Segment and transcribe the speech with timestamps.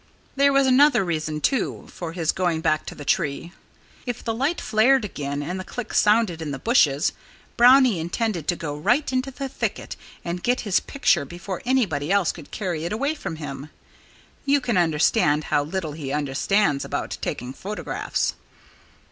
[0.35, 3.51] There was another reason, too, for his going back to the tree.
[4.07, 7.11] If the light flared again and the click sounded in the bushes,
[7.55, 9.95] Brownie intended to go right into the thicket
[10.25, 13.69] and get his picture before anybody else could carry it away with him.
[14.43, 18.33] (You can understand how little he understood about taking photographs.)